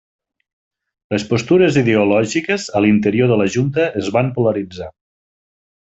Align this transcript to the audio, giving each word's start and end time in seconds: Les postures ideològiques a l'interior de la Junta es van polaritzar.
Les 1.15 1.25
postures 1.33 1.77
ideològiques 1.83 2.67
a 2.79 2.83
l'interior 2.87 3.31
de 3.35 3.41
la 3.43 3.49
Junta 3.59 3.89
es 4.05 4.11
van 4.19 4.37
polaritzar. 4.41 4.93